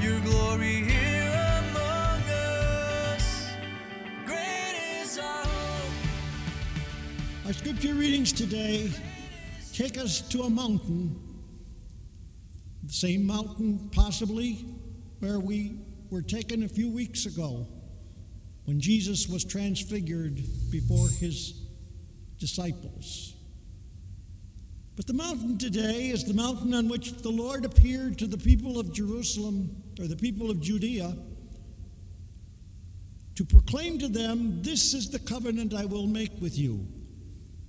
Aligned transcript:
Your 0.00 0.20
glory 0.20 0.84
here 0.84 1.60
among 1.70 2.22
us. 2.22 3.50
Great 4.24 5.00
is 5.02 5.18
our 5.18 5.44
hope. 5.44 5.92
Our 7.46 7.52
scripture 7.52 7.94
readings 7.94 8.32
today 8.32 8.92
take 9.72 9.98
us 9.98 10.20
to 10.28 10.42
a 10.42 10.50
mountain, 10.50 11.18
the 12.84 12.92
same 12.92 13.26
mountain 13.26 13.90
possibly 13.90 14.64
where 15.18 15.40
we 15.40 15.80
were 16.10 16.22
taken 16.22 16.62
a 16.62 16.68
few 16.68 16.92
weeks 16.92 17.26
ago 17.26 17.66
when 18.66 18.80
Jesus 18.80 19.28
was 19.28 19.44
transfigured 19.44 20.40
before 20.70 21.08
his 21.08 21.60
disciples. 22.38 23.34
But 24.94 25.08
the 25.08 25.14
mountain 25.14 25.58
today 25.58 26.08
is 26.08 26.24
the 26.24 26.34
mountain 26.34 26.72
on 26.74 26.88
which 26.88 27.14
the 27.14 27.30
Lord 27.30 27.64
appeared 27.64 28.18
to 28.18 28.26
the 28.26 28.38
people 28.38 28.78
of 28.78 28.92
Jerusalem 28.92 29.84
or 29.98 30.06
the 30.06 30.16
people 30.16 30.50
of 30.50 30.60
Judea 30.60 31.16
to 33.38 33.44
proclaim 33.44 33.98
to 34.00 34.08
them, 34.08 34.62
This 34.62 34.94
is 34.94 35.10
the 35.10 35.18
covenant 35.20 35.72
I 35.72 35.84
will 35.84 36.06
make 36.06 36.40
with 36.40 36.58
you. 36.58 36.86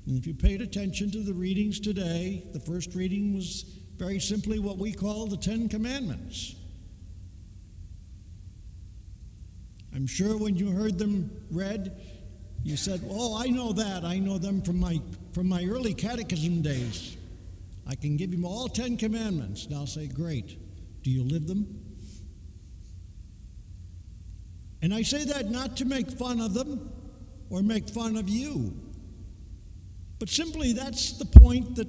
And 0.08 0.18
if 0.18 0.26
you 0.26 0.34
paid 0.34 0.62
attention 0.62 1.12
to 1.12 1.22
the 1.22 1.34
readings 1.34 1.80
today, 1.80 2.44
the 2.54 2.60
first 2.60 2.96
reading 2.96 3.36
was 3.36 3.66
very 3.96 4.20
simply 4.20 4.58
what 4.58 4.80
we 4.80 4.92
call 4.92 5.28
the 5.28 5.38
Ten 5.38 5.70
Commandments. 5.70 6.56
I'm 9.94 10.08
sure 10.08 10.38
when 10.38 10.56
you 10.56 10.72
heard 10.72 10.98
them 10.98 11.30
read, 11.52 11.96
you 12.64 12.76
said, 12.76 13.02
"Oh, 13.08 13.38
I 13.38 13.50
know 13.50 13.72
that. 13.74 14.04
I 14.04 14.18
know 14.18 14.38
them 14.38 14.62
from 14.62 14.80
my 14.80 15.00
from 15.34 15.48
my 15.48 15.64
early 15.66 15.94
catechism 15.94 16.62
days. 16.62 17.16
I 17.86 17.96
can 17.96 18.18
give 18.18 18.34
you 18.34 18.46
all 18.46 18.68
10 18.70 18.98
commandments." 18.98 19.70
Now 19.70 19.86
say, 19.86 20.08
"Great. 20.08 20.58
Do 21.04 21.12
you 21.12 21.24
live 21.24 21.48
them?" 21.48 21.89
And 24.82 24.94
I 24.94 25.02
say 25.02 25.26
that 25.26 25.50
not 25.50 25.78
to 25.78 25.86
make 25.86 26.10
fun 26.10 26.40
of 26.40 26.54
them 26.54 26.92
or 27.50 27.62
make 27.62 27.90
fun 27.90 28.16
of 28.16 28.30
you. 28.30 28.74
But 30.20 30.30
simply 30.30 30.74
that's 30.74 31.14
the 31.14 31.26
point 31.26 31.76
that 31.76 31.88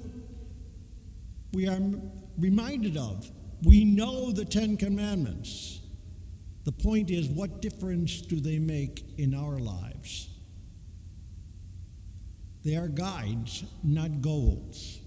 we 1.53 1.67
are 1.67 1.79
reminded 2.37 2.97
of. 2.97 3.29
We 3.63 3.85
know 3.85 4.31
the 4.31 4.45
Ten 4.45 4.77
Commandments. 4.77 5.81
The 6.63 6.71
point 6.71 7.09
is, 7.09 7.27
what 7.27 7.61
difference 7.61 8.21
do 8.21 8.39
they 8.39 8.59
make 8.59 9.03
in 9.17 9.33
our 9.33 9.59
lives? 9.59 10.29
They 12.63 12.75
are 12.75 12.87
guides, 12.87 13.63
not 13.83 14.21
goals. 14.21 14.99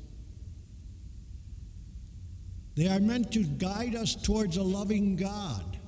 They 2.74 2.88
are 2.88 2.98
meant 2.98 3.32
to 3.32 3.44
guide 3.44 3.94
us 3.94 4.16
towards 4.16 4.56
a 4.56 4.62
loving 4.62 5.14
God, 5.14 5.78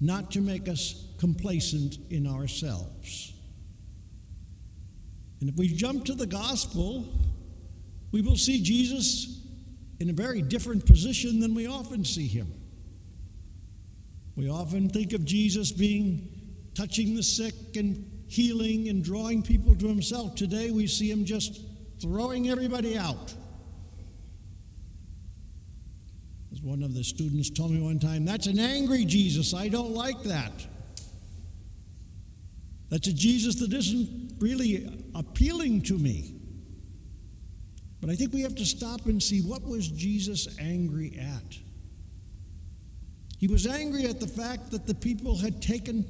not 0.00 0.30
to 0.32 0.40
make 0.40 0.68
us 0.68 1.06
complacent 1.18 1.98
in 2.10 2.26
ourselves. 2.26 3.32
And 5.40 5.48
if 5.48 5.56
we 5.56 5.68
jump 5.68 6.04
to 6.06 6.14
the 6.14 6.26
gospel, 6.26 7.04
we 8.12 8.22
will 8.22 8.36
see 8.36 8.62
Jesus 8.62 9.40
in 10.00 10.10
a 10.10 10.12
very 10.12 10.42
different 10.42 10.86
position 10.86 11.40
than 11.40 11.54
we 11.54 11.66
often 11.66 12.04
see 12.04 12.26
him. 12.26 12.52
We 14.36 14.48
often 14.48 14.88
think 14.88 15.12
of 15.12 15.24
Jesus 15.24 15.72
being 15.72 16.28
touching 16.74 17.16
the 17.16 17.22
sick 17.22 17.54
and 17.76 18.08
healing 18.28 18.88
and 18.88 19.02
drawing 19.02 19.42
people 19.42 19.74
to 19.74 19.88
himself. 19.88 20.36
Today 20.36 20.70
we 20.70 20.86
see 20.86 21.10
him 21.10 21.24
just 21.24 21.60
throwing 22.00 22.48
everybody 22.48 22.96
out. 22.96 23.34
As 26.47 26.47
one 26.62 26.82
of 26.82 26.94
the 26.94 27.04
students 27.04 27.50
told 27.50 27.70
me 27.70 27.80
one 27.80 27.98
time, 27.98 28.24
that's 28.24 28.46
an 28.46 28.58
angry 28.58 29.04
Jesus. 29.04 29.54
I 29.54 29.68
don't 29.68 29.92
like 29.92 30.22
that. 30.24 30.52
That's 32.90 33.08
a 33.08 33.12
Jesus 33.12 33.56
that 33.56 33.72
isn't 33.72 34.34
really 34.38 35.04
appealing 35.14 35.82
to 35.82 35.98
me. 35.98 36.34
But 38.00 38.10
I 38.10 38.14
think 38.14 38.32
we 38.32 38.42
have 38.42 38.54
to 38.56 38.64
stop 38.64 39.06
and 39.06 39.22
see 39.22 39.40
what 39.40 39.62
was 39.62 39.88
Jesus 39.88 40.48
angry 40.58 41.18
at. 41.20 41.58
He 43.38 43.46
was 43.46 43.66
angry 43.66 44.04
at 44.06 44.20
the 44.20 44.26
fact 44.26 44.70
that 44.70 44.86
the 44.86 44.94
people 44.94 45.36
had 45.36 45.60
taken 45.60 46.04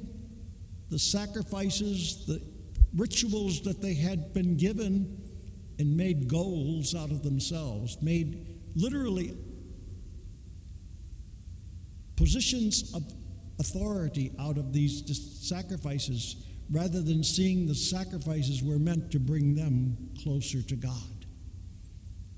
the 0.89 0.99
sacrifices, 0.99 2.25
the 2.25 2.41
rituals 2.95 3.61
that 3.61 3.81
they 3.81 3.93
had 3.93 4.33
been 4.33 4.57
given, 4.57 5.21
and 5.77 5.95
made 5.95 6.27
goals 6.27 6.95
out 6.95 7.11
of 7.11 7.23
themselves, 7.23 7.97
made 8.01 8.47
literally 8.75 9.35
positions 12.29 12.93
of 12.93 13.01
authority 13.59 14.31
out 14.39 14.59
of 14.59 14.71
these 14.71 15.03
sacrifices 15.49 16.35
rather 16.69 17.01
than 17.01 17.23
seeing 17.23 17.65
the 17.65 17.73
sacrifices 17.73 18.61
were 18.61 18.77
meant 18.77 19.11
to 19.11 19.19
bring 19.19 19.55
them 19.55 19.97
closer 20.21 20.61
to 20.61 20.75
God. 20.75 21.25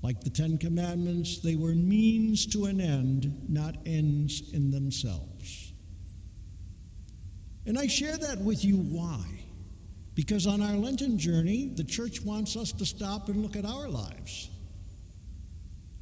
Like 0.00 0.22
the 0.22 0.30
Ten 0.30 0.56
Commandments, 0.56 1.40
they 1.40 1.56
were 1.56 1.74
means 1.74 2.46
to 2.54 2.64
an 2.64 2.80
end, 2.80 3.50
not 3.50 3.76
ends 3.84 4.50
in 4.54 4.70
themselves. 4.70 5.74
And 7.66 7.78
I 7.78 7.86
share 7.86 8.16
that 8.16 8.38
with 8.38 8.64
you 8.64 8.78
why? 8.78 9.22
Because 10.14 10.46
on 10.46 10.62
our 10.62 10.76
Lenten 10.76 11.18
journey, 11.18 11.70
the 11.76 11.84
church 11.84 12.22
wants 12.22 12.56
us 12.56 12.72
to 12.72 12.86
stop 12.86 13.28
and 13.28 13.42
look 13.42 13.56
at 13.56 13.66
our 13.66 13.88
lives. 13.88 14.48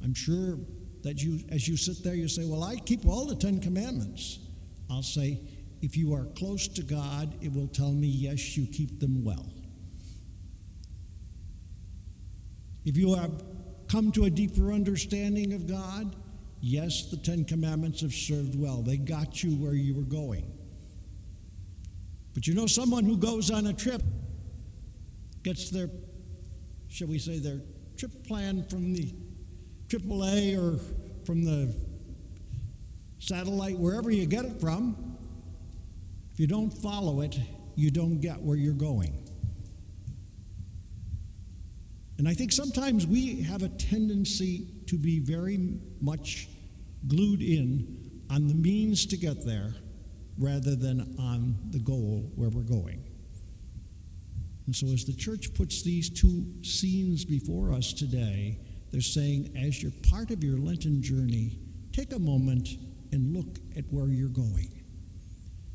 I'm 0.01 0.13
sure 0.13 0.57
that 1.03 1.21
you, 1.21 1.39
as 1.49 1.67
you 1.67 1.77
sit 1.77 2.03
there, 2.03 2.15
you 2.15 2.27
say, 2.27 2.45
Well, 2.45 2.63
I 2.63 2.75
keep 2.75 3.05
all 3.05 3.25
the 3.25 3.35
Ten 3.35 3.59
Commandments. 3.59 4.39
I'll 4.89 5.03
say, 5.03 5.39
If 5.81 5.97
you 5.97 6.13
are 6.13 6.25
close 6.37 6.67
to 6.69 6.83
God, 6.83 7.33
it 7.41 7.53
will 7.53 7.67
tell 7.67 7.91
me, 7.91 8.07
Yes, 8.07 8.57
you 8.57 8.67
keep 8.67 8.99
them 8.99 9.23
well. 9.23 9.51
If 12.83 12.97
you 12.97 13.13
have 13.15 13.43
come 13.87 14.11
to 14.13 14.25
a 14.25 14.29
deeper 14.29 14.71
understanding 14.71 15.53
of 15.53 15.67
God, 15.67 16.15
yes, 16.61 17.09
the 17.11 17.17
Ten 17.17 17.45
Commandments 17.45 18.01
have 18.01 18.13
served 18.13 18.55
well. 18.55 18.81
They 18.81 18.97
got 18.97 19.43
you 19.43 19.51
where 19.55 19.73
you 19.73 19.93
were 19.93 20.01
going. 20.01 20.51
But 22.33 22.47
you 22.47 22.53
know, 22.53 22.65
someone 22.65 23.03
who 23.03 23.17
goes 23.17 23.51
on 23.51 23.67
a 23.67 23.73
trip 23.73 24.01
gets 25.43 25.69
their, 25.69 25.89
shall 26.87 27.07
we 27.07 27.19
say, 27.19 27.39
their 27.39 27.59
trip 27.97 28.25
plan 28.25 28.63
from 28.69 28.93
the 28.93 29.13
AAA 29.91 30.57
or 30.57 30.79
from 31.25 31.43
the 31.43 31.75
satellite, 33.19 33.77
wherever 33.77 34.09
you 34.09 34.25
get 34.25 34.45
it 34.45 34.61
from. 34.61 35.17
If 36.33 36.39
you 36.39 36.47
don't 36.47 36.71
follow 36.71 37.19
it, 37.19 37.37
you 37.75 37.91
don't 37.91 38.21
get 38.21 38.41
where 38.41 38.55
you're 38.55 38.73
going. 38.73 39.17
And 42.17 42.27
I 42.27 42.33
think 42.33 42.53
sometimes 42.53 43.05
we 43.05 43.41
have 43.41 43.63
a 43.63 43.69
tendency 43.69 44.67
to 44.87 44.97
be 44.97 45.19
very 45.19 45.59
much 45.99 46.47
glued 47.07 47.41
in 47.41 48.21
on 48.29 48.47
the 48.47 48.53
means 48.53 49.05
to 49.07 49.17
get 49.17 49.45
there 49.45 49.73
rather 50.37 50.75
than 50.75 51.15
on 51.19 51.57
the 51.71 51.79
goal 51.79 52.31
where 52.35 52.49
we're 52.49 52.61
going. 52.61 53.03
And 54.67 54.75
so, 54.75 54.87
as 54.87 55.03
the 55.03 55.13
church 55.13 55.53
puts 55.53 55.81
these 55.81 56.09
two 56.09 56.45
scenes 56.63 57.25
before 57.25 57.73
us 57.73 57.91
today, 57.91 58.59
they're 58.91 59.01
saying, 59.01 59.55
as 59.57 59.81
you're 59.81 59.93
part 60.09 60.31
of 60.31 60.43
your 60.43 60.57
Lenten 60.57 61.01
journey, 61.01 61.57
take 61.93 62.13
a 62.13 62.19
moment 62.19 62.67
and 63.11 63.35
look 63.35 63.57
at 63.77 63.85
where 63.89 64.07
you're 64.07 64.29
going. 64.29 64.71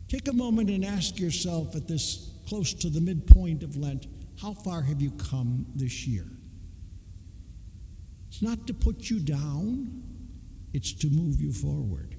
Take 0.09 0.29
a 0.29 0.33
moment 0.33 0.71
and 0.71 0.85
ask 0.85 1.19
yourself 1.19 1.75
at 1.75 1.89
this 1.89 2.31
close 2.49 2.73
to 2.75 2.91
the 2.91 3.01
midpoint 3.01 3.63
of 3.63 3.77
Lent, 3.77 4.07
how 4.41 4.53
far 4.53 4.83
have 4.83 5.01
you 5.01 5.11
come 5.13 5.67
this 5.75 6.07
year? 6.07 6.27
It's 8.29 8.43
not 8.43 8.67
to 8.67 8.75
put 8.75 9.09
you 9.09 9.19
down, 9.19 10.03
it's 10.73 10.93
to 10.93 11.09
move 11.09 11.41
you 11.41 11.53
forward. 11.53 12.17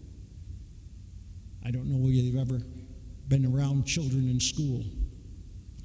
I 1.64 1.72
don't 1.72 1.86
know 1.86 1.98
whether 1.98 2.14
you've 2.14 2.42
ever 2.42 2.60
been 3.28 3.46
around 3.46 3.86
children 3.86 4.30
in 4.30 4.40
school. 4.40 4.84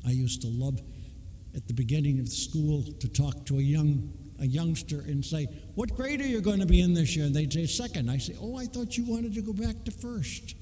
I 0.06 0.10
used 0.10 0.42
to 0.42 0.48
love 0.48 0.80
at 1.54 1.68
the 1.68 1.74
beginning 1.74 2.18
of 2.18 2.28
school 2.28 2.82
to 3.00 3.08
talk 3.08 3.44
to 3.46 3.58
a 3.58 3.62
young 3.62 4.12
a 4.42 4.46
youngster 4.46 5.00
and 5.00 5.24
say, 5.24 5.46
What 5.76 5.94
grade 5.94 6.20
are 6.20 6.26
you 6.26 6.40
going 6.40 6.58
to 6.58 6.66
be 6.66 6.80
in 6.80 6.92
this 6.92 7.16
year? 7.16 7.24
And 7.24 7.34
they'd 7.34 7.52
say, 7.52 7.64
Second. 7.64 8.10
I 8.10 8.18
say, 8.18 8.34
Oh, 8.40 8.56
I 8.58 8.66
thought 8.66 8.98
you 8.98 9.04
wanted 9.04 9.34
to 9.34 9.40
go 9.40 9.52
back 9.52 9.84
to 9.84 9.90
first. 9.92 10.56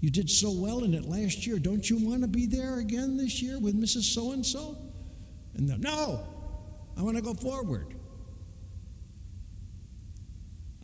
You 0.00 0.10
did 0.10 0.30
so 0.30 0.52
well 0.52 0.84
in 0.84 0.92
it 0.92 1.06
last 1.06 1.46
year. 1.46 1.58
Don't 1.58 1.88
you 1.88 1.96
want 1.96 2.20
to 2.20 2.28
be 2.28 2.46
there 2.46 2.78
again 2.78 3.16
this 3.16 3.42
year 3.42 3.58
with 3.58 3.74
Mrs. 3.74 4.02
So 4.14 4.32
and 4.32 4.44
so? 4.44 4.76
And 5.54 5.68
they're, 5.68 5.78
No, 5.78 6.26
I 6.96 7.02
want 7.02 7.16
to 7.16 7.22
go 7.22 7.32
forward. 7.32 7.94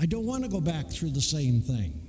I 0.01 0.07
don't 0.07 0.27
want 0.27 0.43
to 0.43 0.51
go 0.51 0.61
back 0.61 0.91
through 0.91 1.11
the 1.11 1.21
same 1.21 1.61
thing. 1.61 2.01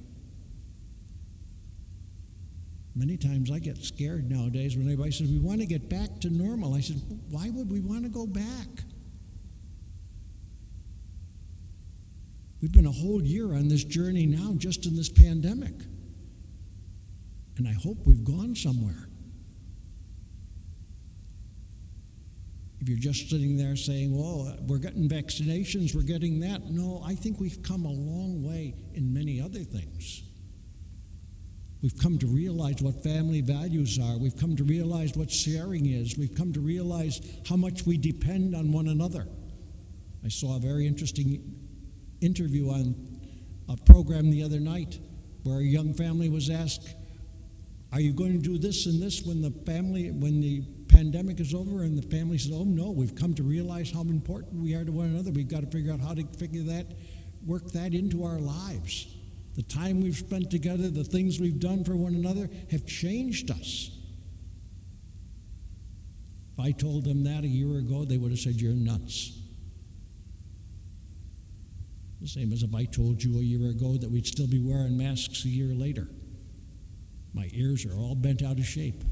Many 2.96 3.18
times 3.18 3.52
I 3.52 3.60
get 3.60 3.78
scared 3.78 4.32
nowadays 4.32 4.78
when 4.78 4.86
everybody 4.86 5.12
says, 5.12 5.28
We 5.28 5.40
want 5.40 5.60
to 5.60 5.66
get 5.66 5.90
back 5.90 6.22
to 6.22 6.30
normal. 6.30 6.76
I 6.76 6.80
said, 6.80 7.02
Why 7.30 7.50
would 7.50 7.70
we 7.70 7.82
want 7.82 8.04
to 8.04 8.10
go 8.10 8.26
back? 8.26 8.86
We've 12.64 12.72
been 12.72 12.86
a 12.86 12.92
whole 12.92 13.22
year 13.22 13.56
on 13.56 13.68
this 13.68 13.84
journey 13.84 14.26
now, 14.26 14.54
just 14.56 14.86
in 14.86 14.96
this 14.96 15.10
pandemic. 15.10 15.74
And 17.58 17.68
I 17.68 17.74
hope 17.74 17.98
we've 18.06 18.24
gone 18.24 18.56
somewhere. 18.56 19.10
If 22.80 22.88
you're 22.88 22.98
just 22.98 23.30
sitting 23.30 23.58
there 23.58 23.76
saying, 23.76 24.18
well, 24.18 24.56
we're 24.66 24.78
getting 24.78 25.10
vaccinations, 25.10 25.94
we're 25.94 26.04
getting 26.04 26.40
that, 26.40 26.70
no, 26.70 27.04
I 27.06 27.16
think 27.16 27.42
we've 27.42 27.62
come 27.64 27.84
a 27.84 27.92
long 27.92 28.42
way 28.48 28.76
in 28.94 29.14
many 29.14 29.42
other 29.42 29.60
things. 29.60 30.24
We've 31.82 31.98
come 31.98 32.18
to 32.20 32.28
realize 32.28 32.82
what 32.82 33.04
family 33.04 33.42
values 33.42 34.00
are. 34.02 34.18
We've 34.18 34.38
come 34.38 34.56
to 34.56 34.64
realize 34.64 35.18
what 35.18 35.30
sharing 35.30 35.88
is. 35.88 36.18
We've 36.18 36.34
come 36.34 36.54
to 36.54 36.62
realize 36.62 37.20
how 37.46 37.58
much 37.58 37.86
we 37.86 37.98
depend 37.98 38.56
on 38.56 38.72
one 38.72 38.88
another. 38.88 39.28
I 40.24 40.30
saw 40.30 40.56
a 40.56 40.60
very 40.62 40.88
interesting 40.88 41.63
interview 42.24 42.70
on 42.70 42.96
a 43.70 43.78
program 43.78 44.32
the 44.32 44.44
other 44.44 44.60
night 44.60 45.00
where 45.44 45.60
a 45.60 45.64
young 45.64 45.94
family 45.94 46.30
was 46.30 46.50
asked, 46.50 46.96
Are 47.92 48.00
you 48.00 48.14
going 48.14 48.34
to 48.34 48.40
do 48.40 48.58
this 48.58 48.86
and 48.86 49.02
this 49.02 49.24
when 49.24 49.42
the 49.42 49.52
family, 49.66 50.12
when 50.12 50.42
the 50.42 50.64
pandemic 50.88 51.40
is 51.40 51.54
over? 51.54 51.84
And 51.84 51.98
the 51.98 52.16
family 52.16 52.38
says, 52.38 52.52
Oh 52.54 52.64
no, 52.64 52.92
we've 52.92 53.16
come 53.16 53.34
to 53.36 53.44
realize 53.44 53.92
how 53.92 54.02
important 54.02 54.62
we 54.62 54.74
are 54.74 54.86
to 54.86 54.92
one 54.92 55.08
another. 55.08 55.32
We've 55.32 55.48
got 55.48 55.62
to 55.62 55.68
figure 55.68 55.92
out 55.94 56.00
how 56.00 56.14
to 56.14 56.26
figure 56.38 56.64
that, 56.64 56.88
work 57.46 57.72
that 57.72 57.94
into 57.94 58.24
our 58.24 58.40
lives. 58.40 59.08
The 59.56 59.64
time 59.64 60.02
we've 60.02 60.16
spent 60.16 60.50
together, 60.50 60.90
the 60.90 61.04
things 61.04 61.40
we've 61.40 61.60
done 61.60 61.84
for 61.84 61.96
one 61.96 62.16
another 62.16 62.50
have 62.72 62.86
changed 62.88 63.52
us. 63.52 63.92
If 66.54 66.64
I 66.64 66.72
told 66.72 67.04
them 67.04 67.24
that 67.26 67.44
a 67.44 67.48
year 67.48 67.78
ago, 67.80 68.06
they 68.06 68.18
would 68.18 68.32
have 68.32 68.40
said, 68.40 68.56
You're 68.56 68.74
nuts. 68.74 69.43
The 72.24 72.30
same 72.30 72.54
as 72.54 72.64
if 72.64 72.74
I 72.74 72.86
told 72.86 73.22
you 73.22 73.38
a 73.38 73.42
year 73.42 73.70
ago 73.70 73.98
that 73.98 74.10
we'd 74.10 74.26
still 74.26 74.48
be 74.48 74.58
wearing 74.58 74.98
masks 74.98 75.44
a 75.44 75.50
year 75.50 75.76
later. 75.76 76.08
My 77.34 77.50
ears 77.52 77.86
are 77.86 77.94
all 77.96 78.16
bent 78.16 78.42
out 78.42 78.58
of 78.58 78.66
shape. 78.66 79.04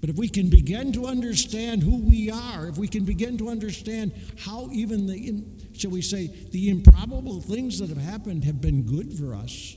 But 0.00 0.08
if 0.08 0.14
we 0.14 0.28
can 0.28 0.48
begin 0.48 0.92
to 0.92 1.06
understand 1.06 1.82
who 1.82 1.96
we 1.96 2.30
are, 2.30 2.68
if 2.68 2.78
we 2.78 2.86
can 2.86 3.04
begin 3.04 3.36
to 3.38 3.48
understand 3.48 4.12
how 4.38 4.70
even 4.70 5.08
the, 5.08 5.44
shall 5.76 5.90
we 5.90 6.00
say, 6.00 6.28
the 6.52 6.70
improbable 6.70 7.40
things 7.40 7.80
that 7.80 7.88
have 7.88 7.98
happened 7.98 8.44
have 8.44 8.60
been 8.60 8.82
good 8.82 9.12
for 9.14 9.34
us, 9.34 9.74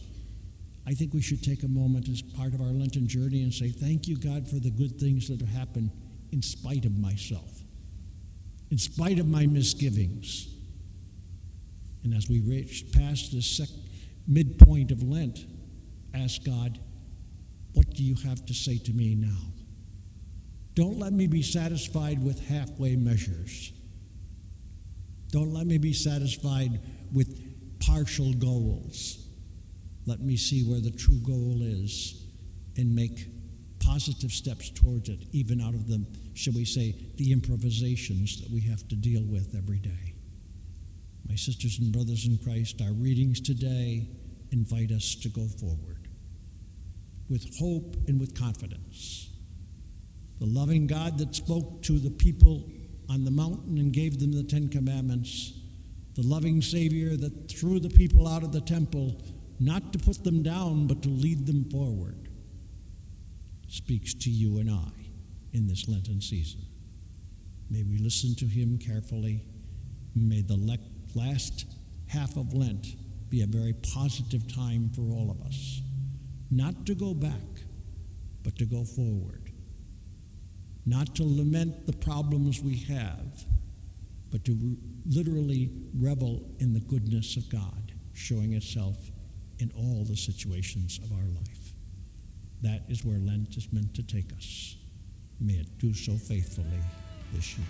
I 0.85 0.93
think 0.93 1.15
we 1.15 1.21
should 1.23 1.43
take 1.43 1.63
a 1.63 1.67
moment 1.67 2.07
as 2.09 2.21
part 2.21 2.53
of 2.53 2.61
our 2.61 2.67
Lenten 2.67 3.07
journey 3.07 3.41
and 3.41 3.51
say, 3.51 3.69
Thank 3.69 4.07
you, 4.07 4.19
God, 4.19 4.47
for 4.47 4.57
the 4.57 4.69
good 4.69 4.99
things 4.99 5.29
that 5.29 5.39
have 5.39 5.49
happened 5.49 5.89
in 6.31 6.43
spite 6.43 6.85
of 6.85 6.95
myself, 6.95 7.63
in 8.69 8.77
spite 8.77 9.17
of 9.17 9.27
my 9.27 9.47
misgivings. 9.47 10.57
And 12.03 12.13
as 12.13 12.29
we 12.29 12.39
reach 12.39 12.85
past 12.93 13.31
the 13.31 13.41
sec- 13.41 13.67
midpoint 14.27 14.91
of 14.91 15.03
Lent, 15.03 15.45
ask 16.13 16.43
God, 16.43 16.79
What 17.73 17.93
do 17.93 18.03
you 18.03 18.15
have 18.27 18.45
to 18.47 18.53
say 18.53 18.77
to 18.77 18.93
me 18.93 19.15
now? 19.15 19.53
Don't 20.73 20.97
let 20.97 21.13
me 21.13 21.27
be 21.27 21.41
satisfied 21.41 22.23
with 22.23 22.47
halfway 22.47 22.95
measures. 22.95 23.73
Don't 25.31 25.53
let 25.53 25.67
me 25.67 25.77
be 25.77 25.93
satisfied 25.93 26.79
with 27.13 27.79
partial 27.79 28.33
goals. 28.33 29.27
Let 30.05 30.21
me 30.21 30.37
see 30.37 30.63
where 30.63 30.79
the 30.79 30.91
true 30.91 31.19
goal 31.19 31.59
is 31.61 32.25
and 32.77 32.95
make 32.95 33.27
positive 33.79 34.31
steps 34.31 34.69
towards 34.69 35.09
it, 35.09 35.19
even 35.31 35.61
out 35.61 35.73
of 35.73 35.87
the, 35.87 36.05
shall 36.33 36.53
we 36.53 36.65
say, 36.65 36.95
the 37.17 37.31
improvisations 37.31 38.41
that 38.41 38.49
we 38.51 38.61
have 38.61 38.87
to 38.87 38.95
deal 38.95 39.23
with 39.23 39.55
every 39.55 39.79
day. 39.79 40.08
My 41.29 41.35
sisters 41.35 41.77
and 41.79 41.93
brothers 41.93 42.25
in 42.25 42.39
Christ, 42.39 42.81
our 42.81 42.91
readings 42.91 43.39
today 43.39 44.09
invite 44.51 44.91
us 44.91 45.15
to 45.21 45.29
go 45.29 45.45
forward 45.47 46.07
with 47.29 47.45
hope 47.59 47.95
and 48.07 48.19
with 48.19 48.37
confidence 48.37 49.29
the 50.39 50.45
loving 50.45 50.87
God 50.87 51.17
that 51.17 51.35
spoke 51.35 51.83
to 51.83 51.99
the 51.99 52.09
people 52.09 52.63
on 53.09 53.25
the 53.25 53.31
mountain 53.31 53.77
and 53.77 53.91
gave 53.91 54.19
them 54.19 54.31
the 54.31 54.43
Ten 54.43 54.69
Commandments, 54.69 55.53
the 56.15 56.25
loving 56.25 56.61
Savior 56.61 57.17
that 57.17 57.51
threw 57.51 57.79
the 57.79 57.89
people 57.89 58.27
out 58.27 58.43
of 58.43 58.53
the 58.53 58.61
temple, 58.61 59.21
not 59.59 59.91
to 59.91 59.99
put 59.99 60.23
them 60.23 60.41
down, 60.41 60.87
but 60.87 61.01
to 61.03 61.09
lead 61.09 61.45
them 61.45 61.69
forward, 61.69 62.29
speaks 63.67 64.13
to 64.13 64.29
you 64.29 64.59
and 64.59 64.71
I 64.71 64.91
in 65.51 65.67
this 65.67 65.89
Lenten 65.89 66.21
season. 66.21 66.61
May 67.69 67.83
we 67.83 67.97
listen 67.97 68.33
to 68.35 68.45
him 68.45 68.77
carefully. 68.77 69.43
May 70.15 70.41
the 70.41 70.55
le- 70.55 70.77
last 71.15 71.65
half 72.07 72.35
of 72.37 72.53
Lent 72.53 72.87
be 73.29 73.41
a 73.41 73.47
very 73.47 73.73
positive 73.93 74.53
time 74.53 74.89
for 74.95 75.01
all 75.01 75.29
of 75.29 75.45
us. 75.45 75.81
Not 76.49 76.85
to 76.87 76.95
go 76.95 77.13
back, 77.13 77.63
but 78.43 78.57
to 78.57 78.65
go 78.65 78.83
forward 78.83 79.49
not 80.89 81.15
to 81.15 81.23
lament 81.23 81.85
the 81.85 81.93
problems 81.93 82.61
we 82.61 82.77
have, 82.77 83.45
but 84.31 84.43
to 84.43 84.53
re- 84.53 84.77
literally 85.05 85.69
revel 85.93 86.41
in 86.59 86.73
the 86.73 86.79
goodness 86.79 87.37
of 87.37 87.47
God, 87.49 87.93
showing 88.13 88.53
itself 88.53 88.97
in 89.59 89.71
all 89.75 90.03
the 90.03 90.15
situations 90.15 90.99
of 91.03 91.11
our 91.11 91.27
life. 91.27 91.73
That 92.63 92.81
is 92.89 93.05
where 93.05 93.19
Lent 93.19 93.55
is 93.55 93.71
meant 93.71 93.93
to 93.95 94.03
take 94.03 94.33
us. 94.33 94.77
May 95.39 95.53
it 95.53 95.77
do 95.77 95.93
so 95.93 96.13
faithfully 96.13 96.81
this 97.33 97.55
year. 97.55 97.67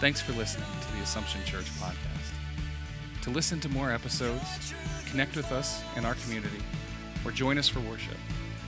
Thanks 0.00 0.22
for 0.22 0.32
listening 0.32 0.66
to 0.80 0.92
the 0.96 1.02
Assumption 1.02 1.44
Church 1.44 1.66
podcast. 1.78 2.32
To 3.22 3.30
listen 3.30 3.60
to 3.60 3.68
more 3.68 3.92
episodes, 3.92 4.72
connect 5.10 5.36
with 5.36 5.52
us 5.52 5.82
in 5.96 6.06
our 6.06 6.14
community, 6.14 6.62
or 7.24 7.32
join 7.32 7.58
us 7.58 7.68
for 7.68 7.80
worship, 7.80 8.16